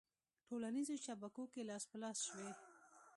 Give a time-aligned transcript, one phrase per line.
[0.37, 2.49] ه ټولنیزو شبکو کې لاس په لاس شوې